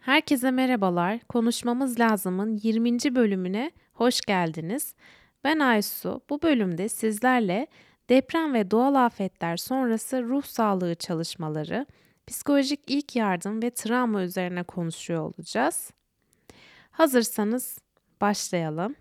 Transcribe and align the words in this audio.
Herkese 0.00 0.50
merhabalar. 0.50 1.18
Konuşmamız 1.28 2.00
lazımın 2.00 2.60
20. 2.62 2.92
bölümüne 2.92 3.70
hoş 3.92 4.20
geldiniz. 4.20 4.94
Ben 5.44 5.58
Aysu. 5.58 6.20
Bu 6.30 6.42
bölümde 6.42 6.88
sizlerle 6.88 7.66
deprem 8.08 8.54
ve 8.54 8.70
doğal 8.70 8.94
afetler 8.94 9.56
sonrası 9.56 10.22
ruh 10.22 10.42
sağlığı 10.42 10.94
çalışmaları, 10.94 11.86
psikolojik 12.26 12.80
ilk 12.86 13.16
yardım 13.16 13.62
ve 13.62 13.70
travma 13.70 14.22
üzerine 14.22 14.62
konuşuyor 14.62 15.22
olacağız. 15.22 15.90
Hazırsanız 16.90 17.78
başlayalım. 18.20 18.94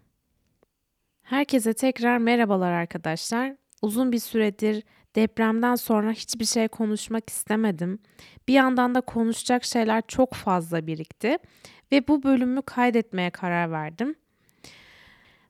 Herkese 1.21 1.73
tekrar 1.73 2.17
merhabalar 2.17 2.71
arkadaşlar. 2.71 3.55
Uzun 3.81 4.11
bir 4.11 4.19
süredir 4.19 4.83
depremden 5.15 5.75
sonra 5.75 6.11
hiçbir 6.11 6.45
şey 6.45 6.67
konuşmak 6.67 7.29
istemedim. 7.29 7.99
Bir 8.47 8.53
yandan 8.53 8.95
da 8.95 9.01
konuşacak 9.01 9.63
şeyler 9.63 10.03
çok 10.07 10.33
fazla 10.33 10.87
birikti 10.87 11.37
ve 11.91 12.07
bu 12.07 12.23
bölümü 12.23 12.61
kaydetmeye 12.61 13.29
karar 13.29 13.71
verdim. 13.71 14.15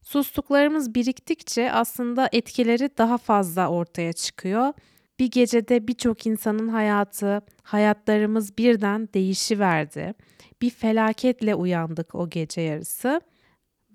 Sustuklarımız 0.01 0.95
biriktikçe 0.95 1.71
aslında 1.71 2.29
etkileri 2.31 2.89
daha 2.97 3.17
fazla 3.17 3.69
ortaya 3.69 4.13
çıkıyor. 4.13 4.73
Bir 5.19 5.31
gecede 5.31 5.87
birçok 5.87 6.25
insanın 6.25 6.67
hayatı, 6.67 7.41
hayatlarımız 7.63 8.57
birden 8.57 9.09
değişiverdi. 9.13 10.13
Bir 10.61 10.69
felaketle 10.69 11.55
uyandık 11.55 12.15
o 12.15 12.29
gece 12.29 12.61
yarısı. 12.61 13.21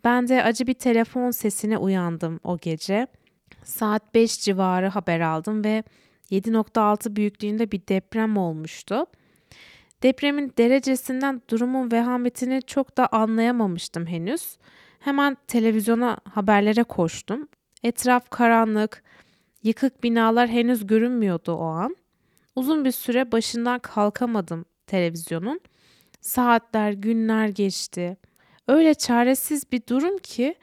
Ben 0.05 0.29
de 0.29 0.43
acı 0.43 0.67
bir 0.67 0.75
telefon 0.75 1.31
sesine 1.31 1.79
uyandım 1.79 2.41
o 2.45 2.59
gece. 2.59 3.07
Saat 3.65 4.15
5 4.15 4.41
civarı 4.41 4.89
haber 4.89 5.21
aldım 5.21 5.65
ve 5.65 5.85
7.6 6.31 7.17
büyüklüğünde 7.17 7.73
bir 7.73 7.83
deprem 7.89 8.37
olmuştu. 8.37 9.07
Depremin 10.03 10.53
derecesinden 10.59 11.43
durumun 11.51 11.93
vehametini 11.93 12.63
çok 12.63 12.97
da 12.97 13.07
anlayamamıştım 13.07 14.07
henüz. 14.07 14.59
Hemen 15.01 15.37
televizyona 15.49 16.19
haberlere 16.35 16.83
koştum. 16.83 17.49
Etraf 17.83 18.31
karanlık, 18.31 19.03
yıkık 19.63 20.05
binalar 20.05 20.49
henüz 20.49 20.87
görünmüyordu 20.87 21.53
o 21.53 21.65
an. 21.65 21.97
Uzun 22.57 22.85
bir 22.85 22.91
süre 22.91 23.33
başından 23.33 23.79
kalkamadım 23.79 24.65
televizyonun. 24.87 25.61
Saatler, 26.21 26.93
günler 26.93 27.49
geçti. 27.49 28.17
Öyle 28.69 28.95
çaresiz 28.95 29.73
bir 29.73 29.83
durum 29.89 30.19
ki 30.19 30.55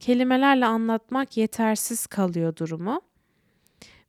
kelimelerle 0.00 0.66
anlatmak 0.66 1.36
yetersiz 1.36 2.06
kalıyor 2.06 2.56
durumu. 2.56 3.00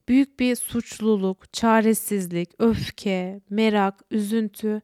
Büyük 0.07 0.39
bir 0.39 0.55
suçluluk, 0.55 1.53
çaresizlik, 1.53 2.49
öfke, 2.59 3.41
merak, 3.49 3.95
üzüntü 4.11 4.81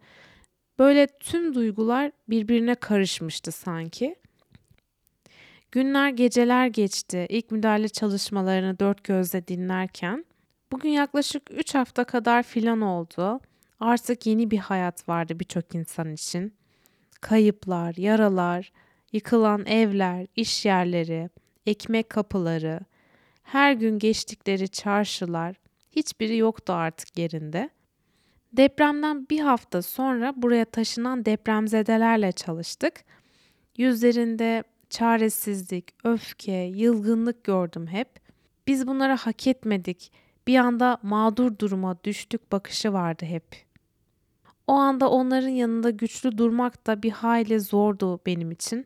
böyle 0.80 1.08
tüm 1.08 1.56
duygular 1.56 2.12
birbirine 2.30 2.76
karışmıştı 2.76 3.52
sanki. 3.52 4.16
Günler 5.72 6.10
geceler 6.10 6.68
geçti 6.68 7.26
ilk 7.30 7.52
müdahale 7.52 7.88
çalışmalarını 7.90 8.80
dört 8.80 9.04
gözle 9.04 9.48
dinlerken. 9.48 10.26
Bugün 10.72 10.90
yaklaşık 10.90 11.44
3 11.52 11.76
hafta 11.76 12.04
kadar 12.04 12.44
filan 12.44 12.82
oldu. 12.82 13.40
Artık 13.80 14.26
yeni 14.26 14.52
bir 14.52 14.58
hayat 14.58 15.10
vardı 15.10 15.40
birçok 15.40 15.76
insan 15.76 16.14
için. 16.14 16.54
Kayıplar, 17.22 17.96
yaralar, 17.98 18.72
yıkılan 19.14 19.66
evler, 19.66 20.28
iş 20.36 20.66
yerleri, 20.66 21.30
ekmek 21.66 22.10
kapıları, 22.10 22.80
her 23.44 23.74
gün 23.74 24.00
geçtikleri 24.00 24.70
çarşılar, 24.70 25.56
hiçbiri 25.92 26.38
yoktu 26.38 26.74
artık 26.74 27.18
yerinde. 27.18 27.70
Depremden 28.54 29.30
bir 29.30 29.40
hafta 29.40 29.82
sonra 29.82 30.34
buraya 30.36 30.66
taşınan 30.66 31.26
depremzedelerle 31.26 32.32
çalıştık. 32.32 33.04
Yüzlerinde 33.78 34.64
çaresizlik, 34.90 35.86
öfke, 36.04 36.52
yılgınlık 36.52 37.44
gördüm 37.44 37.88
hep. 37.88 38.10
Biz 38.68 38.88
bunları 38.88 39.14
hak 39.14 39.48
etmedik. 39.48 40.12
Bir 40.48 40.58
anda 40.58 40.98
mağdur 41.04 41.60
duruma 41.60 42.04
düştük 42.04 42.52
bakışı 42.52 42.94
vardı 42.94 43.26
hep. 43.26 43.66
O 44.68 44.74
anda 44.74 45.10
onların 45.10 45.50
yanında 45.50 45.90
güçlü 45.90 46.38
durmak 46.38 46.88
da 46.88 47.04
bir 47.04 47.12
hayli 47.12 47.60
zordu 47.60 48.20
benim 48.26 48.52
için. 48.52 48.86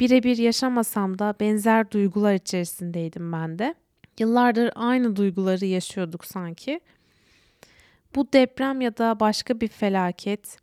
Birebir 0.00 0.38
yaşamasam 0.38 1.18
da 1.18 1.34
benzer 1.40 1.90
duygular 1.90 2.34
içerisindeydim 2.34 3.32
ben 3.32 3.58
de. 3.58 3.74
Yıllardır 4.18 4.70
aynı 4.74 5.16
duyguları 5.16 5.64
yaşıyorduk 5.64 6.24
sanki. 6.24 6.80
Bu 8.14 8.32
deprem 8.32 8.80
ya 8.80 8.96
da 8.96 9.20
başka 9.20 9.60
bir 9.60 9.68
felaket 9.68 10.58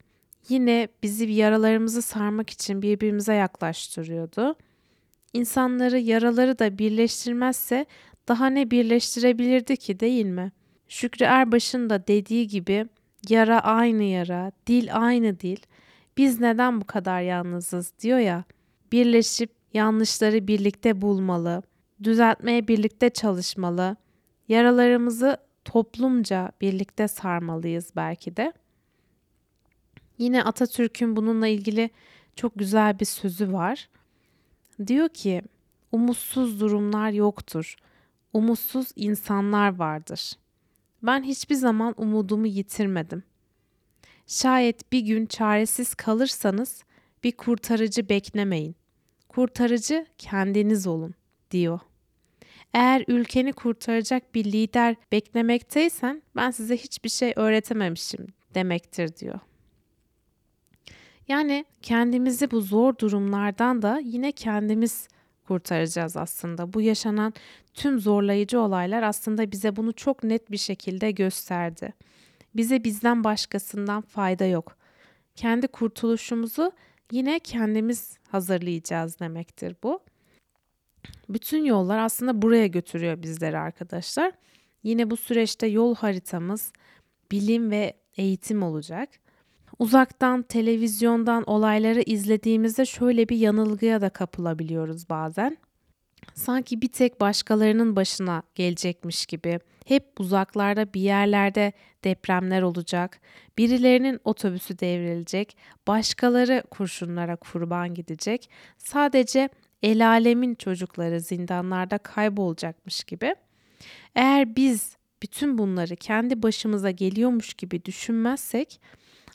yine 0.50 0.88
bizi 1.04 1.32
yaralarımızı 1.32 2.02
sarmak 2.02 2.50
için 2.50 2.82
birbirimize 2.82 3.34
yaklaştırıyordu. 3.34 4.56
İnsanları 5.34 6.00
yaraları 6.00 6.60
da 6.60 6.78
birleştirmezse 6.78 7.86
daha 8.28 8.48
ne 8.48 8.72
birleştirebilirdi 8.72 9.78
ki 9.78 10.00
değil 10.00 10.26
mi? 10.26 10.52
Şükrü 10.88 11.26
Erbaş'ın 11.26 11.90
da 11.90 12.08
dediği 12.08 12.48
gibi 12.48 12.86
yara 13.30 13.60
aynı 13.60 14.04
yara, 14.04 14.52
dil 14.68 14.96
aynı 14.96 15.40
dil. 15.40 15.58
Biz 16.18 16.40
neden 16.40 16.82
bu 16.82 16.86
kadar 16.86 17.22
yalnızız 17.22 17.94
diyor 18.02 18.20
ya 18.20 18.44
birleşip 18.92 19.52
yanlışları 19.74 20.48
birlikte 20.48 21.02
bulmalı, 21.02 21.64
düzeltmeye 22.04 22.68
birlikte 22.68 23.10
çalışmalı, 23.10 23.96
yaralarımızı 24.48 25.38
toplumca 25.66 26.52
birlikte 26.62 27.08
sarmalıyız 27.08 27.92
belki 27.96 28.38
de. 28.38 28.54
Yine 30.18 30.44
Atatürk'ün 30.44 31.16
bununla 31.16 31.48
ilgili 31.48 31.90
çok 32.36 32.52
güzel 32.56 33.00
bir 33.00 33.06
sözü 33.06 33.54
var. 33.54 33.90
Diyor 34.88 35.10
ki, 35.10 35.42
umutsuz 35.92 36.60
durumlar 36.60 37.12
yoktur. 37.12 37.76
Umutsuz 38.34 38.88
insanlar 38.96 39.76
vardır. 39.76 40.34
Ben 41.04 41.24
hiçbir 41.24 41.56
zaman 41.56 41.94
umudumu 41.98 42.48
yitirmedim. 42.48 43.24
Şayet 44.28 44.92
bir 44.92 45.00
gün 45.00 45.26
çaresiz 45.26 45.96
kalırsanız 45.96 46.84
bir 47.24 47.32
kurtarıcı 47.32 48.10
beklemeyin. 48.10 48.76
Kurtarıcı 49.32 50.06
kendiniz 50.18 50.88
olun 50.88 51.14
diyor. 51.52 51.80
Eğer 52.74 53.04
ülkeni 53.08 53.54
kurtaracak 53.54 54.36
bir 54.36 54.46
lider 54.46 54.96
beklemekteysen 55.12 56.22
ben 56.36 56.52
size 56.52 56.78
hiçbir 56.78 57.10
şey 57.10 57.34
öğretememişim 57.36 58.28
demektir 58.56 59.16
diyor. 59.16 59.40
Yani 61.28 61.66
kendimizi 61.82 62.52
bu 62.52 62.62
zor 62.62 62.98
durumlardan 62.98 63.82
da 63.82 64.00
yine 64.04 64.32
kendimiz 64.32 65.08
kurtaracağız 65.48 66.18
aslında. 66.18 66.74
Bu 66.74 66.82
yaşanan 66.82 67.34
tüm 67.74 68.00
zorlayıcı 68.00 68.60
olaylar 68.60 69.04
aslında 69.04 69.52
bize 69.52 69.76
bunu 69.76 69.94
çok 69.94 70.24
net 70.24 70.52
bir 70.52 70.58
şekilde 70.58 71.12
gösterdi. 71.12 71.94
Bize 72.56 72.84
bizden 72.84 73.24
başkasından 73.24 74.02
fayda 74.02 74.46
yok. 74.46 74.78
Kendi 75.36 75.68
kurtuluşumuzu 75.68 76.72
yine 77.12 77.40
kendimiz 77.40 78.18
hazırlayacağız 78.30 79.20
demektir 79.20 79.76
bu. 79.84 80.00
Bütün 81.30 81.64
yollar 81.66 81.98
aslında 81.98 82.42
buraya 82.42 82.68
götürüyor 82.68 83.22
bizleri 83.22 83.58
arkadaşlar. 83.58 84.32
Yine 84.84 85.10
bu 85.10 85.18
süreçte 85.18 85.68
yol 85.68 85.96
haritamız 85.96 86.74
bilim 87.32 87.72
ve 87.72 87.94
eğitim 88.18 88.64
olacak. 88.64 89.10
Uzaktan 89.80 90.42
televizyondan 90.42 91.44
olayları 91.44 92.02
izlediğimizde 92.02 92.86
şöyle 92.86 93.30
bir 93.30 93.38
yanılgıya 93.38 94.02
da 94.02 94.10
kapılabiliyoruz 94.10 95.10
bazen 95.10 95.58
sanki 96.34 96.82
bir 96.82 96.88
tek 96.88 97.22
başkalarının 97.22 97.96
başına 97.96 98.44
gelecekmiş 98.56 99.26
gibi 99.26 99.60
hep 99.86 100.20
uzaklarda 100.20 100.94
bir 100.94 101.02
yerlerde 101.02 101.72
depremler 102.04 102.62
olacak, 102.62 103.20
birilerinin 103.58 104.20
otobüsü 104.24 104.80
devrilecek, 104.80 105.58
başkaları 105.88 106.64
kurşunlara 106.72 107.36
kurban 107.36 107.94
gidecek, 107.94 108.50
sadece 108.78 109.50
el 109.84 110.08
alemin 110.08 110.56
çocukları 110.56 111.20
zindanlarda 111.20 111.98
kaybolacakmış 111.98 113.04
gibi. 113.04 113.36
Eğer 114.16 114.56
biz 114.56 114.98
bütün 115.24 115.58
bunları 115.58 115.96
kendi 115.96 116.44
başımıza 116.44 116.92
geliyormuş 116.92 117.54
gibi 117.54 117.86
düşünmezsek, 117.86 118.82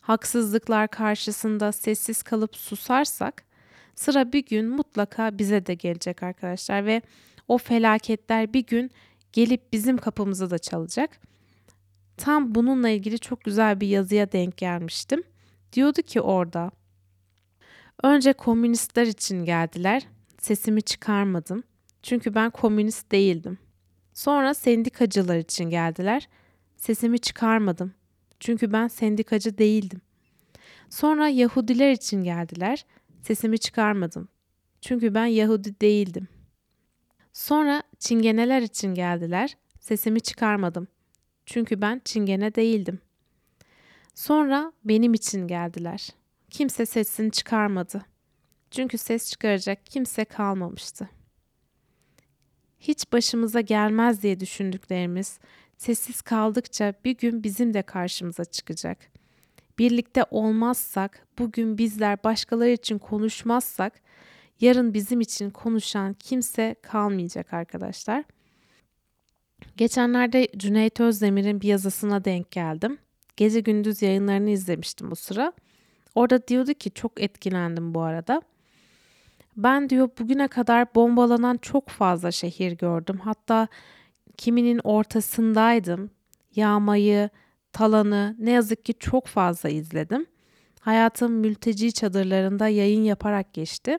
haksızlıklar 0.01 0.87
karşısında 0.87 1.71
sessiz 1.71 2.23
kalıp 2.23 2.55
susarsak 2.55 3.43
sıra 3.95 4.33
bir 4.33 4.45
gün 4.45 4.69
mutlaka 4.69 5.37
bize 5.37 5.65
de 5.65 5.73
gelecek 5.73 6.23
arkadaşlar 6.23 6.85
ve 6.85 7.01
o 7.47 7.57
felaketler 7.57 8.53
bir 8.53 8.65
gün 8.65 8.91
gelip 9.37 9.73
bizim 9.73 9.97
kapımızı 9.97 10.49
da 10.49 10.57
çalacak. 10.57 11.19
Tam 12.17 12.55
bununla 12.55 12.89
ilgili 12.89 13.19
çok 13.19 13.43
güzel 13.43 13.81
bir 13.81 13.87
yazıya 13.87 14.31
denk 14.31 14.57
gelmiştim. 14.57 15.23
Diyordu 15.73 16.01
ki 16.01 16.21
orada 16.21 16.71
önce 18.03 18.33
komünistler 18.33 19.07
için 19.07 19.45
geldiler. 19.45 20.07
Sesimi 20.41 20.81
çıkarmadım. 20.81 21.63
Çünkü 22.03 22.35
ben 22.35 22.49
komünist 22.49 23.11
değildim. 23.11 23.57
Sonra 24.13 24.53
sendikacılar 24.53 25.37
için 25.37 25.69
geldiler. 25.69 26.29
Sesimi 26.77 27.19
çıkarmadım. 27.19 27.93
Çünkü 28.39 28.73
ben 28.73 28.87
sendikacı 28.87 29.57
değildim. 29.57 30.01
Sonra 30.89 31.27
Yahudiler 31.27 31.91
için 31.91 32.23
geldiler. 32.23 32.85
Sesimi 33.23 33.57
çıkarmadım. 33.57 34.27
Çünkü 34.81 35.13
ben 35.13 35.25
Yahudi 35.25 35.81
değildim. 35.81 36.27
Sonra 37.37 37.83
Çingeneler 37.99 38.61
için 38.61 38.93
geldiler. 38.93 39.57
Sesimi 39.79 40.21
çıkarmadım. 40.21 40.87
Çünkü 41.45 41.81
ben 41.81 42.01
Çingene 42.05 42.55
değildim. 42.55 42.99
Sonra 44.15 44.73
benim 44.85 45.13
için 45.13 45.47
geldiler. 45.47 46.09
Kimse 46.49 46.85
sesini 46.85 47.31
çıkarmadı. 47.31 48.05
Çünkü 48.71 48.97
ses 48.97 49.29
çıkaracak 49.29 49.85
kimse 49.85 50.25
kalmamıştı. 50.25 51.09
Hiç 52.79 53.11
başımıza 53.13 53.61
gelmez 53.61 54.23
diye 54.23 54.39
düşündüklerimiz 54.39 55.39
sessiz 55.77 56.21
kaldıkça 56.21 56.93
bir 57.05 57.17
gün 57.17 57.43
bizim 57.43 57.73
de 57.73 57.81
karşımıza 57.81 58.45
çıkacak. 58.45 58.97
Birlikte 59.79 60.25
olmazsak, 60.31 61.27
bugün 61.39 61.77
bizler 61.77 62.23
başkaları 62.23 62.71
için 62.71 62.97
konuşmazsak, 62.97 64.01
yarın 64.61 64.93
bizim 64.93 65.21
için 65.21 65.49
konuşan 65.49 66.13
kimse 66.13 66.75
kalmayacak 66.81 67.53
arkadaşlar. 67.53 68.23
Geçenlerde 69.77 70.47
Cüneyt 70.57 70.99
Özdemir'in 70.99 71.61
bir 71.61 71.67
yazısına 71.67 72.25
denk 72.25 72.51
geldim. 72.51 72.97
Gece 73.37 73.59
gündüz 73.59 74.01
yayınlarını 74.01 74.49
izlemiştim 74.49 75.11
bu 75.11 75.15
sıra. 75.15 75.53
Orada 76.15 76.47
diyordu 76.47 76.73
ki 76.73 76.91
çok 76.91 77.21
etkilendim 77.21 77.93
bu 77.93 78.01
arada. 78.01 78.41
Ben 79.57 79.89
diyor 79.89 80.09
bugüne 80.19 80.47
kadar 80.47 80.95
bombalanan 80.95 81.57
çok 81.57 81.89
fazla 81.89 82.31
şehir 82.31 82.71
gördüm. 82.71 83.19
Hatta 83.23 83.67
kiminin 84.37 84.79
ortasındaydım. 84.83 86.09
Yağmayı, 86.55 87.29
talanı 87.73 88.35
ne 88.39 88.51
yazık 88.51 88.85
ki 88.85 88.93
çok 88.99 89.27
fazla 89.27 89.69
izledim. 89.69 90.25
Hayatım 90.79 91.31
mülteci 91.31 91.93
çadırlarında 91.93 92.67
yayın 92.67 93.03
yaparak 93.03 93.53
geçti. 93.53 93.97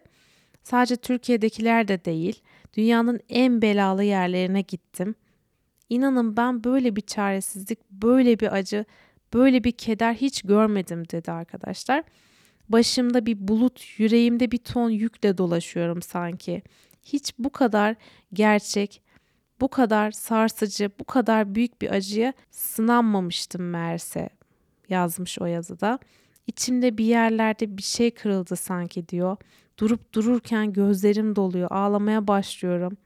Sadece 0.62 0.96
Türkiye'dekiler 0.96 1.88
de 1.88 2.05
değil, 2.05 2.43
dünyanın 2.76 3.20
en 3.28 3.62
belalı 3.62 4.05
yerlerine 4.05 4.60
gittim. 4.60 5.14
İnanın 5.88 6.37
ben 6.37 6.64
böyle 6.64 6.96
bir 6.96 7.00
çaresizlik, 7.00 7.90
böyle 7.90 8.40
bir 8.40 8.52
acı, 8.52 8.84
böyle 9.34 9.64
bir 9.64 9.72
keder 9.72 10.14
hiç 10.14 10.43
görmedim 10.43 11.08
dedi 11.10 11.32
arkadaşlar. 11.32 12.05
Başımda 12.69 13.26
bir 13.26 13.49
bulut, 13.49 13.99
yüreğimde 13.99 14.50
bir 14.50 14.58
ton 14.58 14.90
yükle 14.90 15.38
dolaşıyorum 15.38 16.02
sanki. 16.02 16.62
Hiç 17.02 17.34
bu 17.38 17.50
kadar 17.50 17.96
gerçek, 18.32 19.02
bu 19.61 19.69
kadar 19.69 20.11
sarsıcı, 20.11 20.90
bu 21.00 21.04
kadar 21.04 21.54
büyük 21.54 21.82
bir 21.82 21.90
acıya 21.90 22.32
sınanmamıştım 22.50 23.70
meğerse 23.70 24.28
yazmış 24.88 25.38
o 25.38 25.46
yazıda. 25.46 25.99
İçimde 26.49 26.99
bir 26.99 27.05
yerlerde 27.05 27.79
bir 27.79 27.83
şey 27.83 28.11
kırıldı 28.11 28.56
sanki 28.56 29.09
diyor. 29.09 29.37
Durup 29.79 30.15
dururken 30.15 30.73
gözlerim 30.73 31.37
doluyor, 31.37 31.71
ağlamaya 31.71 32.27
başlıyorum. 32.27 32.97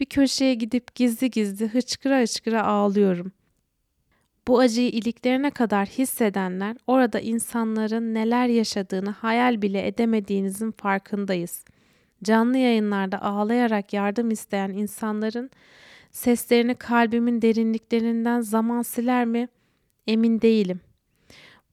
Bir 0.00 0.04
köşeye 0.04 0.54
gidip 0.54 0.94
gizli 0.94 1.30
gizli 1.30 1.66
hıçkıra 1.68 2.20
hıçkıra 2.20 2.64
ağlıyorum. 2.64 3.32
Bu 4.48 4.58
acıyı 4.58 4.88
iliklerine 4.88 5.50
kadar 5.50 5.86
hissedenler 5.86 6.76
orada 6.86 7.20
insanların 7.20 8.14
neler 8.14 8.46
yaşadığını 8.46 9.10
hayal 9.10 9.62
bile 9.62 9.86
edemediğinizin 9.86 10.70
farkındayız. 10.70 11.64
Canlı 12.22 12.58
yayınlarda 12.58 13.22
ağlayarak 13.22 13.92
yardım 13.92 14.30
isteyen 14.30 14.70
insanların 14.70 15.50
seslerini 16.10 16.74
kalbimin 16.74 17.42
derinliklerinden 17.42 18.40
zaman 18.40 18.82
siler 18.82 19.24
mi? 19.24 19.48
Emin 20.06 20.40
değilim. 20.40 20.80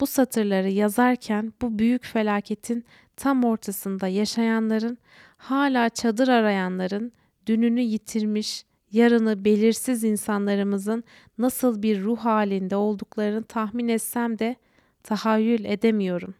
Bu 0.00 0.06
satırları 0.06 0.70
yazarken 0.70 1.52
bu 1.62 1.78
büyük 1.78 2.04
felaketin 2.04 2.84
tam 3.16 3.44
ortasında 3.44 4.08
yaşayanların, 4.08 4.98
hala 5.36 5.88
çadır 5.88 6.28
arayanların, 6.28 7.12
dününü 7.46 7.80
yitirmiş, 7.80 8.64
yarını 8.92 9.44
belirsiz 9.44 10.04
insanlarımızın 10.04 11.04
nasıl 11.38 11.82
bir 11.82 12.02
ruh 12.02 12.18
halinde 12.18 12.76
olduklarını 12.76 13.42
tahmin 13.44 13.88
etsem 13.88 14.38
de 14.38 14.56
tahayyül 15.02 15.64
edemiyorum. 15.64 16.34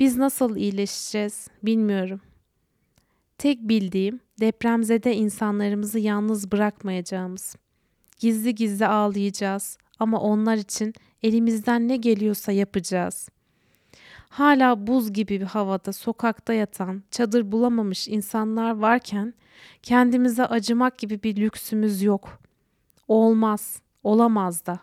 Biz 0.00 0.16
nasıl 0.16 0.56
iyileşeceğiz 0.56 1.48
bilmiyorum. 1.62 2.20
Tek 3.38 3.68
bildiğim 3.68 4.20
depremzede 4.40 5.14
insanlarımızı 5.14 5.98
yalnız 5.98 6.52
bırakmayacağımız. 6.52 7.56
Gizli 8.18 8.54
gizli 8.54 8.86
ağlayacağız 8.86 9.78
ama 9.98 10.20
onlar 10.20 10.56
için 10.56 10.94
elimizden 11.22 11.88
ne 11.88 11.96
geliyorsa 11.96 12.52
yapacağız. 12.52 13.28
Hala 14.28 14.86
buz 14.86 15.12
gibi 15.12 15.40
bir 15.40 15.46
havada 15.46 15.92
sokakta 15.92 16.52
yatan, 16.52 17.02
çadır 17.10 17.52
bulamamış 17.52 18.08
insanlar 18.08 18.70
varken 18.76 19.34
kendimize 19.82 20.46
acımak 20.46 20.98
gibi 20.98 21.22
bir 21.22 21.36
lüksümüz 21.36 22.02
yok. 22.02 22.38
Olmaz, 23.08 23.82
olamaz 24.02 24.66
da. 24.66 24.78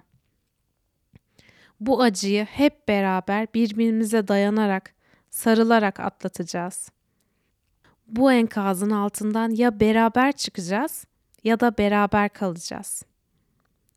Bu 1.80 2.02
acıyı 2.02 2.46
hep 2.46 2.88
beraber 2.88 3.48
birbirimize 3.54 4.28
dayanarak, 4.28 4.94
sarılarak 5.30 6.00
atlatacağız. 6.00 6.92
Bu 8.08 8.32
enkazın 8.32 8.90
altından 8.90 9.50
ya 9.50 9.80
beraber 9.80 10.32
çıkacağız 10.32 11.06
ya 11.44 11.60
da 11.60 11.78
beraber 11.78 12.30
kalacağız. 12.30 13.04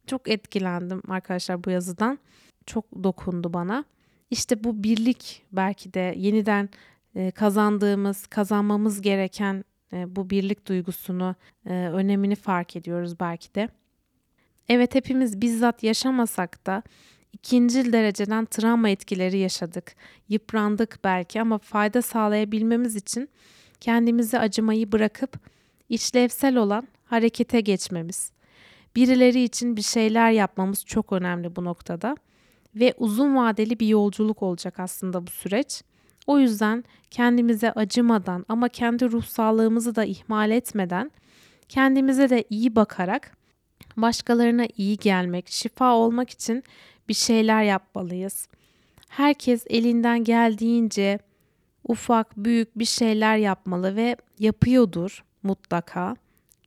Çok 0.06 0.28
etkilendim 0.28 1.02
arkadaşlar 1.08 1.64
bu 1.64 1.70
yazıdan. 1.70 2.18
Çok 2.66 3.04
dokundu 3.04 3.52
bana. 3.52 3.84
İşte 4.30 4.64
bu 4.64 4.82
birlik 4.82 5.42
belki 5.52 5.94
de 5.94 6.14
yeniden 6.16 6.68
kazandığımız, 7.34 8.26
kazanmamız 8.26 9.00
gereken 9.00 9.64
bu 9.92 10.30
birlik 10.30 10.66
duygusunu, 10.68 11.34
önemini 11.64 12.34
fark 12.34 12.76
ediyoruz 12.76 13.20
belki 13.20 13.54
de. 13.54 13.68
Evet 14.68 14.94
hepimiz 14.94 15.40
bizzat 15.40 15.82
yaşamasak 15.82 16.66
da 16.66 16.82
ikinci 17.32 17.92
dereceden 17.92 18.44
travma 18.44 18.88
etkileri 18.88 19.38
yaşadık. 19.38 19.94
Yıprandık 20.28 20.98
belki 21.04 21.40
ama 21.40 21.58
fayda 21.58 22.02
sağlayabilmemiz 22.02 22.96
için 22.96 23.28
kendimizi 23.80 24.38
acımayı 24.38 24.92
bırakıp 24.92 25.40
işlevsel 25.88 26.56
olan 26.56 26.88
harekete 27.04 27.60
geçmemiz. 27.60 28.32
Birileri 28.96 29.42
için 29.42 29.76
bir 29.76 29.82
şeyler 29.82 30.30
yapmamız 30.30 30.84
çok 30.84 31.12
önemli 31.12 31.56
bu 31.56 31.64
noktada 31.64 32.16
ve 32.74 32.94
uzun 32.98 33.36
vadeli 33.36 33.80
bir 33.80 33.86
yolculuk 33.86 34.42
olacak 34.42 34.80
aslında 34.80 35.26
bu 35.26 35.30
süreç. 35.30 35.82
O 36.26 36.38
yüzden 36.38 36.84
kendimize 37.10 37.72
acımadan 37.72 38.44
ama 38.48 38.68
kendi 38.68 39.10
ruh 39.10 39.24
sağlığımızı 39.24 39.94
da 39.94 40.04
ihmal 40.04 40.50
etmeden 40.50 41.10
kendimize 41.68 42.30
de 42.30 42.44
iyi 42.50 42.76
bakarak 42.76 43.36
başkalarına 43.96 44.66
iyi 44.76 44.96
gelmek, 44.96 45.48
şifa 45.48 45.94
olmak 45.94 46.30
için 46.30 46.64
bir 47.08 47.14
şeyler 47.14 47.62
yapmalıyız. 47.62 48.48
Herkes 49.08 49.64
elinden 49.70 50.24
geldiğince 50.24 51.18
ufak, 51.88 52.36
büyük 52.36 52.78
bir 52.78 52.84
şeyler 52.84 53.36
yapmalı 53.36 53.96
ve 53.96 54.16
yapıyordur 54.38 55.24
mutlaka. 55.42 56.16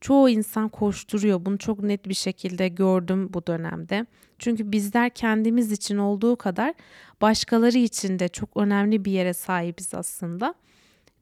Çoğu 0.04 0.30
insan 0.30 0.70
koşturuyor. 0.70 1.46
Bunu 1.46 1.58
çok 1.58 1.84
net 1.84 2.08
bir 2.08 2.14
şekilde 2.14 2.68
gördüm 2.68 3.34
bu 3.34 3.48
dönemde. 3.48 4.06
Çünkü 4.40 4.72
bizler 4.72 5.10
kendimiz 5.10 5.72
için 5.72 5.98
olduğu 5.98 6.36
kadar 6.36 6.74
başkaları 7.22 7.78
için 7.78 8.20
de 8.20 8.28
çok 8.28 8.58
önemli 8.58 9.06
bir 9.06 9.12
yere 9.12 9.34
sahibiz 9.34 9.94
aslında. 9.94 10.54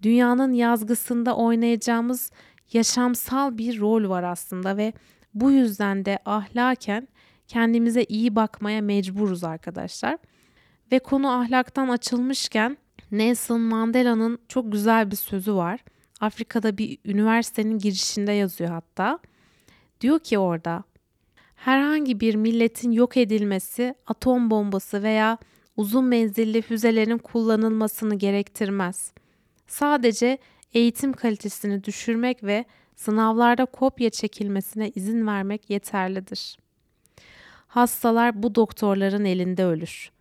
Dünyanın 0.01 0.53
yazgısında 0.53 1.35
oynayacağımız 1.35 2.31
yaşamsal 2.73 3.57
bir 3.57 3.79
rol 3.79 4.09
var 4.09 4.23
aslında 4.23 4.77
ve 4.77 4.93
bu 5.33 5.51
yüzden 5.51 6.05
de 6.05 6.19
ahlaken 6.25 7.07
kendimize 7.47 8.03
iyi 8.03 8.35
bakmaya 8.35 8.81
mecburuz 8.81 9.43
arkadaşlar. 9.43 10.17
Ve 10.91 10.99
konu 10.99 11.31
ahlaktan 11.31 11.89
açılmışken 11.89 12.77
Nelson 13.11 13.61
Mandela'nın 13.61 14.39
çok 14.47 14.71
güzel 14.71 15.11
bir 15.11 15.15
sözü 15.15 15.53
var. 15.53 15.79
Afrika'da 16.21 16.77
bir 16.77 16.97
üniversitenin 17.05 17.79
girişinde 17.79 18.31
yazıyor 18.31 18.69
hatta. 18.69 19.19
Diyor 20.01 20.19
ki 20.19 20.37
orada 20.37 20.83
herhangi 21.55 22.19
bir 22.19 22.35
milletin 22.35 22.91
yok 22.91 23.17
edilmesi 23.17 23.95
atom 24.07 24.51
bombası 24.51 25.03
veya 25.03 25.37
uzun 25.77 26.05
menzilli 26.05 26.61
füzelerin 26.61 27.17
kullanılmasını 27.17 28.15
gerektirmez. 28.15 29.13
Sadece 29.67 30.37
eğitim 30.73 31.13
kalitesini 31.13 31.83
düşürmek 31.83 32.43
ve 32.43 32.65
sınavlarda 32.95 33.65
kopya 33.65 34.09
çekilmesine 34.09 34.89
izin 34.89 35.27
vermek 35.27 35.69
yeterlidir. 35.69 36.57
Hastalar 37.67 38.43
bu 38.43 38.55
doktorların 38.55 39.25
elinde 39.25 39.65
ölür. 39.65 40.11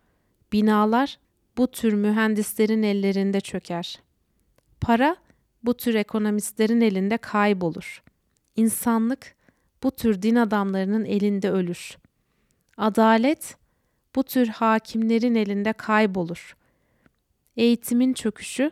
Binalar 0.52 1.18
bu 1.56 1.66
tür 1.66 1.92
mühendislerin 1.92 2.82
ellerinde 2.82 3.40
çöker. 3.40 4.00
Para 4.80 5.16
bu 5.62 5.76
tür 5.76 5.94
ekonomistlerin 5.94 6.80
elinde 6.80 7.16
kaybolur. 7.16 8.02
İnsanlık 8.56 9.34
bu 9.82 9.90
tür 9.90 10.22
din 10.22 10.36
adamlarının 10.36 11.04
elinde 11.04 11.50
ölür. 11.50 11.98
Adalet 12.76 13.56
bu 14.14 14.24
tür 14.24 14.46
hakimlerin 14.46 15.34
elinde 15.34 15.72
kaybolur. 15.72 16.56
Eğitimin 17.56 18.12
çöküşü 18.12 18.70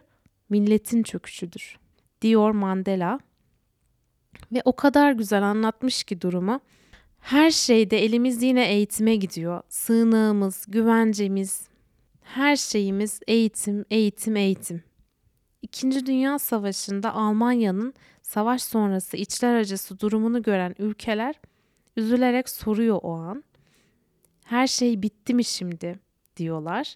milletin 0.48 1.02
çöküşüdür, 1.02 1.78
diyor 2.22 2.50
Mandela. 2.50 3.18
Ve 4.52 4.62
o 4.64 4.76
kadar 4.76 5.12
güzel 5.12 5.42
anlatmış 5.42 6.04
ki 6.04 6.20
durumu. 6.20 6.60
Her 7.20 7.50
şeyde 7.50 8.04
elimiz 8.04 8.42
yine 8.42 8.68
eğitime 8.68 9.16
gidiyor. 9.16 9.62
Sığınağımız, 9.68 10.66
güvencemiz, 10.68 11.68
her 12.22 12.56
şeyimiz 12.56 13.20
eğitim, 13.26 13.84
eğitim, 13.90 14.36
eğitim. 14.36 14.82
İkinci 15.62 16.06
Dünya 16.06 16.38
Savaşı'nda 16.38 17.14
Almanya'nın 17.14 17.94
savaş 18.22 18.62
sonrası 18.62 19.16
içler 19.16 19.54
acısı 19.54 20.00
durumunu 20.00 20.42
gören 20.42 20.74
ülkeler 20.78 21.34
üzülerek 21.96 22.48
soruyor 22.48 23.00
o 23.02 23.14
an. 23.14 23.44
Her 24.44 24.66
şey 24.66 25.02
bitti 25.02 25.34
mi 25.34 25.44
şimdi 25.44 25.98
diyorlar. 26.36 26.94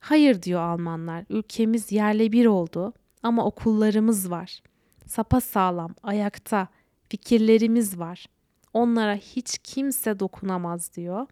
Hayır 0.00 0.42
diyor 0.42 0.60
Almanlar. 0.60 1.24
Ülkemiz 1.28 1.92
yerle 1.92 2.32
bir 2.32 2.46
oldu 2.46 2.92
ama 3.22 3.44
okullarımız 3.44 4.30
var. 4.30 4.62
Sapa 5.06 5.40
sağlam, 5.40 5.94
ayakta, 6.02 6.68
fikirlerimiz 7.08 7.98
var. 7.98 8.26
Onlara 8.72 9.14
hiç 9.14 9.58
kimse 9.58 10.20
dokunamaz 10.20 10.96
diyor. 10.96 11.26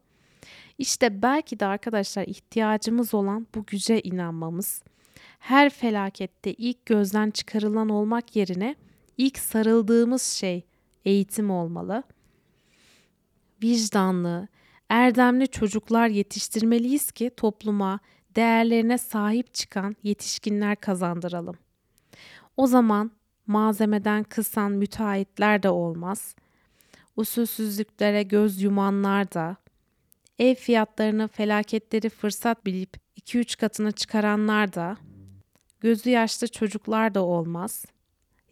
İşte 0.78 1.22
belki 1.22 1.60
de 1.60 1.66
arkadaşlar 1.66 2.24
ihtiyacımız 2.24 3.14
olan 3.14 3.46
bu 3.54 3.66
güce 3.66 4.00
inanmamız. 4.00 4.82
Her 5.38 5.71
felakette 5.71 6.52
ilk 6.52 6.87
gözden 6.87 7.31
çıkarılan 7.31 7.88
olmak 7.88 8.37
yerine 8.37 8.75
ilk 9.19 9.38
sarıldığımız 9.38 10.23
şey 10.23 10.64
eğitim 11.05 11.50
olmalı. 11.50 12.02
Vicdanlı, 13.62 14.49
erdemli 14.88 15.49
çocuklar 15.49 16.09
yetiştirmeliyiz 16.09 17.12
ki 17.12 17.31
topluma, 17.37 18.00
değerlerine 18.37 18.99
sahip 18.99 19.55
çıkan 19.55 19.97
yetişkinler 20.02 20.76
kazandıralım. 20.76 21.59
O 22.57 22.66
zaman 22.66 23.11
malzemeden 23.47 24.25
kısan 24.25 24.73
müteahhitler 24.73 25.62
de 25.62 25.69
olmaz. 25.69 26.35
Usulsüzlüklere 27.16 28.23
göz 28.23 28.62
yumanlar 28.62 29.33
da, 29.33 29.57
ev 30.38 30.55
fiyatlarını 30.55 31.28
felaketleri 31.28 32.09
fırsat 32.09 32.66
bilip 32.66 32.97
2-3 33.21 33.59
katına 33.61 33.93
çıkaranlar 33.93 34.73
da, 34.73 34.97
gözü 35.80 36.11
yaşlı 36.11 36.49
çocuklar 36.49 37.14
da 37.14 37.25
olmaz. 37.25 37.85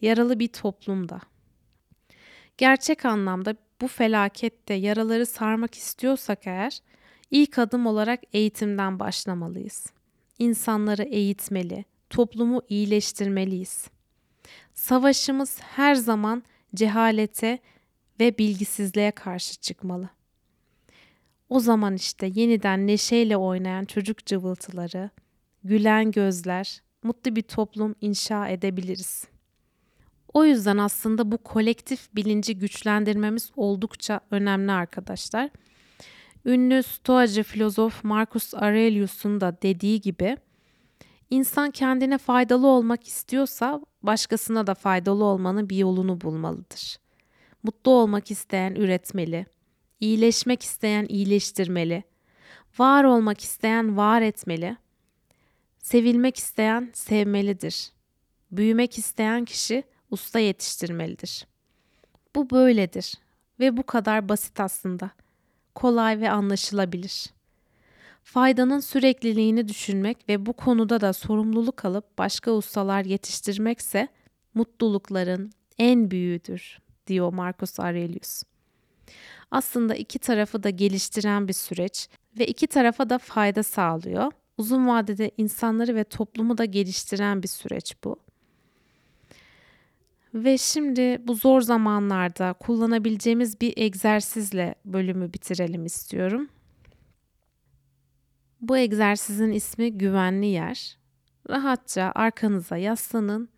Yaralı 0.01 0.39
bir 0.39 0.47
toplumda. 0.47 1.21
Gerçek 2.57 3.05
anlamda 3.05 3.55
bu 3.81 3.87
felakette 3.87 4.73
yaraları 4.73 5.25
sarmak 5.25 5.75
istiyorsak 5.75 6.47
eğer, 6.47 6.79
ilk 7.31 7.59
adım 7.59 7.85
olarak 7.85 8.19
eğitimden 8.33 8.99
başlamalıyız. 8.99 9.85
İnsanları 10.39 11.03
eğitmeli, 11.03 11.85
toplumu 12.09 12.61
iyileştirmeliyiz. 12.69 13.87
Savaşımız 14.73 15.59
her 15.61 15.95
zaman 15.95 16.43
cehalete 16.75 17.59
ve 18.19 18.37
bilgisizliğe 18.37 19.11
karşı 19.11 19.55
çıkmalı. 19.55 20.09
O 21.49 21.59
zaman 21.59 21.95
işte 21.95 22.31
yeniden 22.35 22.87
neşeyle 22.87 23.37
oynayan 23.37 23.85
çocuk 23.85 24.25
cıvıltıları, 24.25 25.09
gülen 25.63 26.11
gözler, 26.11 26.81
mutlu 27.05 27.35
bir 27.35 27.41
toplum 27.41 27.95
inşa 28.01 28.47
edebiliriz. 28.47 29.27
O 30.33 30.45
yüzden 30.45 30.77
aslında 30.77 31.31
bu 31.31 31.37
kolektif 31.37 32.15
bilinci 32.15 32.57
güçlendirmemiz 32.57 33.51
oldukça 33.55 34.19
önemli 34.31 34.71
arkadaşlar. 34.71 35.49
Ünlü 36.45 36.83
stoacı 36.83 37.43
filozof 37.43 38.03
Marcus 38.03 38.53
Aurelius'un 38.53 39.41
da 39.41 39.57
dediği 39.61 40.01
gibi 40.01 40.37
insan 41.29 41.71
kendine 41.71 42.17
faydalı 42.17 42.67
olmak 42.67 43.07
istiyorsa 43.07 43.81
başkasına 44.03 44.67
da 44.67 44.73
faydalı 44.73 45.23
olmanın 45.23 45.69
bir 45.69 45.77
yolunu 45.77 46.21
bulmalıdır. 46.21 46.97
Mutlu 47.63 47.91
olmak 47.91 48.31
isteyen 48.31 48.75
üretmeli, 48.75 49.45
iyileşmek 49.99 50.61
isteyen 50.63 51.05
iyileştirmeli, 51.09 52.03
var 52.79 53.03
olmak 53.03 53.41
isteyen 53.41 53.97
var 53.97 54.21
etmeli, 54.21 54.77
sevilmek 55.85 56.37
isteyen 56.37 56.89
sevmelidir. 56.93 57.91
Büyümek 58.51 58.97
isteyen 58.97 59.45
kişi 59.45 59.83
usta 60.11 60.39
yetiştirmelidir. 60.39 61.47
Bu 62.35 62.49
böyledir 62.49 63.13
ve 63.59 63.77
bu 63.77 63.83
kadar 63.83 64.29
basit 64.29 64.59
aslında. 64.59 65.11
Kolay 65.75 66.19
ve 66.19 66.29
anlaşılabilir. 66.29 67.25
Faydanın 68.23 68.79
sürekliliğini 68.79 69.67
düşünmek 69.67 70.29
ve 70.29 70.45
bu 70.45 70.53
konuda 70.53 71.01
da 71.01 71.13
sorumluluk 71.13 71.85
alıp 71.85 72.17
başka 72.17 72.51
ustalar 72.51 73.05
yetiştirmekse 73.05 74.07
mutlulukların 74.53 75.51
en 75.77 76.11
büyüğüdür 76.11 76.79
diyor 77.07 77.33
Marcus 77.33 77.79
Aurelius. 77.79 78.43
Aslında 79.51 79.95
iki 79.95 80.19
tarafı 80.19 80.63
da 80.63 80.69
geliştiren 80.69 81.47
bir 81.47 81.53
süreç 81.53 82.09
ve 82.39 82.47
iki 82.47 82.67
tarafa 82.67 83.09
da 83.09 83.17
fayda 83.17 83.63
sağlıyor. 83.63 84.31
Uzun 84.57 84.87
vadede 84.87 85.31
insanları 85.37 85.95
ve 85.95 86.03
toplumu 86.03 86.57
da 86.57 86.65
geliştiren 86.65 87.43
bir 87.43 87.47
süreç 87.47 87.95
bu. 88.03 88.15
Ve 90.33 90.57
şimdi 90.57 91.27
bu 91.27 91.33
zor 91.33 91.61
zamanlarda 91.61 92.53
kullanabileceğimiz 92.53 93.61
bir 93.61 93.73
egzersizle 93.77 94.75
bölümü 94.85 95.33
bitirelim 95.33 95.85
istiyorum. 95.85 96.49
Bu 98.61 98.77
egzersizin 98.77 99.51
ismi 99.51 99.97
güvenli 99.97 100.45
yer. 100.45 100.97
Rahatça 101.49 102.11
arkanıza 102.15 102.77
yaslanın 102.77 103.49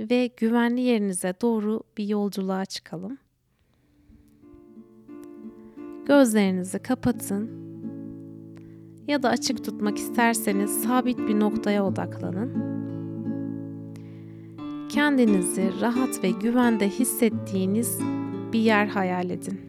ve 0.00 0.26
güvenli 0.26 0.80
yerinize 0.80 1.34
doğru 1.40 1.82
bir 1.98 2.08
yolculuğa 2.08 2.64
çıkalım. 2.64 3.18
Gözlerinizi 6.06 6.78
kapatın 6.78 7.69
ya 9.08 9.22
da 9.22 9.28
açık 9.28 9.64
tutmak 9.64 9.98
isterseniz 9.98 10.82
sabit 10.82 11.18
bir 11.18 11.40
noktaya 11.40 11.86
odaklanın. 11.86 12.70
Kendinizi 14.88 15.70
rahat 15.80 16.24
ve 16.24 16.30
güvende 16.30 16.88
hissettiğiniz 16.88 18.00
bir 18.52 18.58
yer 18.58 18.86
hayal 18.86 19.30
edin. 19.30 19.60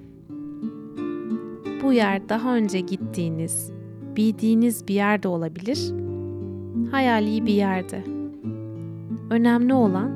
Bu 1.83 1.93
yer 1.93 2.29
daha 2.29 2.55
önce 2.55 2.79
gittiğiniz, 2.79 3.71
bildiğiniz 4.15 4.87
bir 4.87 4.93
yerde 4.93 5.27
olabilir, 5.27 5.93
hayali 6.91 7.45
bir 7.45 7.53
yerde. 7.53 8.03
Önemli 9.29 9.73
olan 9.73 10.11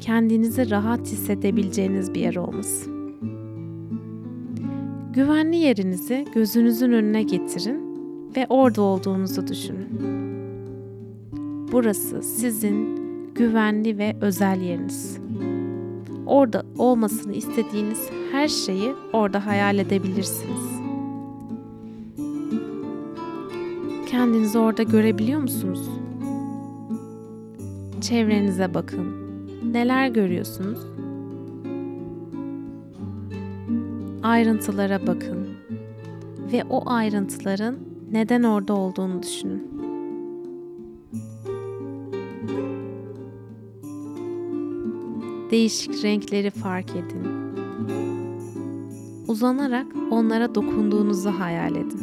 kendinizi 0.00 0.70
rahat 0.70 1.06
hissedebileceğiniz 1.06 2.14
bir 2.14 2.20
yer 2.20 2.36
olması. 2.36 2.90
Güvenli 5.12 5.56
yerinizi 5.56 6.26
gözünüzün 6.34 6.92
önüne 6.92 7.22
getirin 7.22 7.87
ve 8.36 8.46
orada 8.48 8.82
olduğunuzu 8.82 9.46
düşünün. 9.46 9.88
Burası 11.72 12.22
sizin 12.22 12.98
güvenli 13.34 13.98
ve 13.98 14.16
özel 14.20 14.60
yeriniz. 14.60 15.18
Orada 16.26 16.62
olmasını 16.78 17.32
istediğiniz 17.32 18.10
her 18.32 18.48
şeyi 18.48 18.92
orada 19.12 19.46
hayal 19.46 19.78
edebilirsiniz. 19.78 20.78
Kendinizi 24.10 24.58
orada 24.58 24.82
görebiliyor 24.82 25.40
musunuz? 25.40 25.88
Çevrenize 28.00 28.74
bakın. 28.74 29.06
Neler 29.72 30.08
görüyorsunuz? 30.08 30.78
Ayrıntılara 34.22 35.06
bakın 35.06 35.48
ve 36.52 36.64
o 36.70 36.90
ayrıntıların 36.90 37.87
neden 38.12 38.42
orada 38.42 38.74
olduğunu 38.74 39.22
düşünün. 39.22 39.68
Değişik 45.50 46.04
renkleri 46.04 46.50
fark 46.50 46.90
edin. 46.90 47.38
Uzanarak 49.28 49.86
onlara 50.10 50.54
dokunduğunuzu 50.54 51.30
hayal 51.30 51.76
edin. 51.76 52.00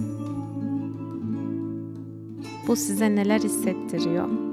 Bu 2.67 2.75
size 2.75 3.15
neler 3.15 3.39
hissettiriyor? 3.39 4.44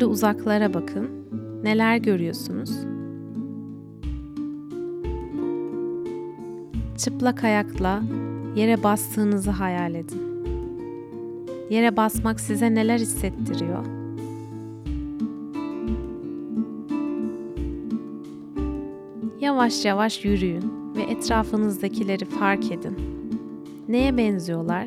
Şimdi 0.00 0.12
uzaklara 0.12 0.74
bakın. 0.74 1.08
Neler 1.62 1.96
görüyorsunuz? 1.96 2.70
Çıplak 6.98 7.44
ayakla 7.44 8.02
yere 8.56 8.82
bastığınızı 8.82 9.50
hayal 9.50 9.94
edin. 9.94 10.22
Yere 11.70 11.96
basmak 11.96 12.40
size 12.40 12.74
neler 12.74 12.98
hissettiriyor? 12.98 13.84
Yavaş 19.40 19.84
yavaş 19.84 20.24
yürüyün 20.24 20.94
ve 20.96 21.02
etrafınızdakileri 21.02 22.24
fark 22.24 22.72
edin. 22.72 22.96
Neye 23.88 24.16
benziyorlar? 24.16 24.86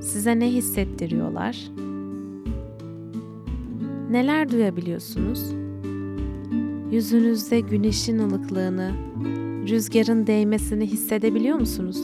Size 0.00 0.38
ne 0.38 0.48
hissettiriyorlar? 0.52 1.85
Neler 4.16 4.50
duyabiliyorsunuz? 4.50 5.40
Yüzünüzde 6.92 7.60
güneşin 7.60 8.18
ılıklığını, 8.18 8.92
rüzgarın 9.68 10.26
değmesini 10.26 10.86
hissedebiliyor 10.86 11.58
musunuz? 11.58 12.00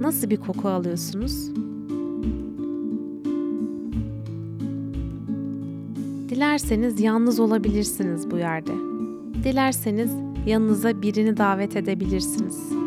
Nasıl 0.00 0.30
bir 0.30 0.36
koku 0.36 0.68
alıyorsunuz? 0.68 1.48
Dilerseniz 6.28 7.00
yalnız 7.00 7.40
olabilirsiniz 7.40 8.30
bu 8.30 8.38
yerde. 8.38 8.72
Dilerseniz 9.44 10.10
yanınıza 10.46 11.02
birini 11.02 11.36
davet 11.36 11.76
edebilirsiniz. 11.76 12.77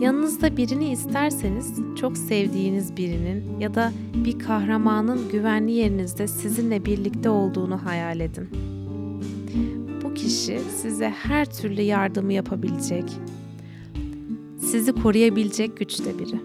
Yanınızda 0.00 0.56
birini 0.56 0.92
isterseniz 0.92 1.74
çok 2.00 2.18
sevdiğiniz 2.18 2.96
birinin 2.96 3.60
ya 3.60 3.74
da 3.74 3.92
bir 4.14 4.38
kahramanın 4.38 5.28
güvenli 5.32 5.72
yerinizde 5.72 6.26
sizinle 6.26 6.84
birlikte 6.84 7.30
olduğunu 7.30 7.84
hayal 7.84 8.20
edin. 8.20 8.48
Bu 10.02 10.14
kişi 10.14 10.60
size 10.76 11.08
her 11.08 11.44
türlü 11.44 11.82
yardımı 11.82 12.32
yapabilecek, 12.32 13.04
sizi 14.58 14.92
koruyabilecek 14.92 15.76
güçte 15.76 16.18
biri. 16.18 16.40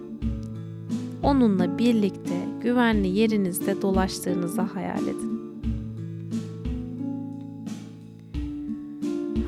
Onunla 1.22 1.78
birlikte 1.78 2.34
güvenli 2.62 3.08
yerinizde 3.08 3.82
dolaştığınızı 3.82 4.60
hayal 4.60 5.02
edin. 5.02 5.40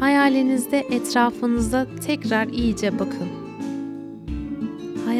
Hayalinizde 0.01 0.79
etrafınıza 0.79 1.87
tekrar 2.07 2.49
iyice 2.49 2.99
bakın. 2.99 3.42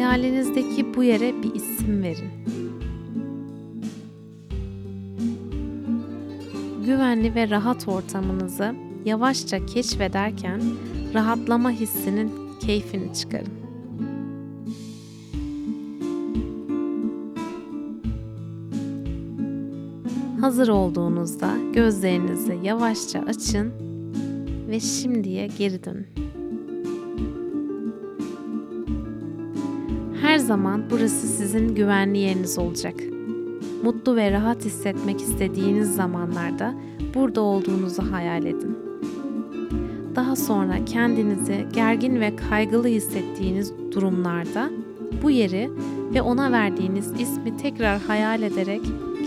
Hayalinizdeki 0.03 0.95
bu 0.95 1.03
yere 1.03 1.43
bir 1.43 1.55
isim 1.55 2.03
verin. 2.03 2.31
Güvenli 6.85 7.35
ve 7.35 7.49
rahat 7.49 7.87
ortamınızı 7.87 8.75
yavaşça 9.05 9.65
keşfederken 9.65 10.61
rahatlama 11.13 11.71
hissinin 11.71 12.31
keyfini 12.59 13.13
çıkarın. 13.13 13.53
Hazır 20.41 20.67
olduğunuzda 20.67 21.53
gözlerinizi 21.73 22.57
yavaşça 22.63 23.19
açın 23.19 23.73
ve 24.69 24.79
şimdiye 24.79 25.47
geri 25.57 25.83
dönün. 25.83 26.22
Her 30.33 30.39
zaman 30.39 30.83
burası 30.91 31.27
sizin 31.27 31.75
güvenli 31.75 32.17
yeriniz 32.17 32.57
olacak. 32.57 32.95
Mutlu 33.83 34.15
ve 34.15 34.31
rahat 34.31 34.65
hissetmek 34.65 35.21
istediğiniz 35.21 35.95
zamanlarda 35.95 36.73
burada 37.13 37.41
olduğunuzu 37.41 38.11
hayal 38.11 38.45
edin. 38.45 38.77
Daha 40.15 40.35
sonra 40.35 40.85
kendinizi 40.85 41.65
gergin 41.73 42.21
ve 42.21 42.35
kaygılı 42.35 42.87
hissettiğiniz 42.87 43.73
durumlarda 43.91 44.69
bu 45.23 45.31
yeri 45.31 45.69
ve 46.13 46.21
ona 46.21 46.51
verdiğiniz 46.51 47.11
ismi 47.19 47.57
tekrar 47.57 48.01
hayal 48.01 48.41
ederek 48.41 48.81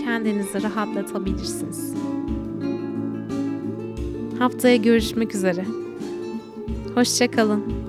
kendinizi 0.05 0.63
rahatlatabilirsiniz. 0.63 1.95
Haftaya 4.39 4.77
görüşmek 4.77 5.35
üzere. 5.35 5.65
Hoşçakalın. 6.95 7.86